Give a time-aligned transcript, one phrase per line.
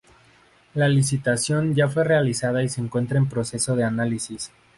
[0.73, 4.51] La licitación ya fue realizada y se encuentra en proceso de análisis.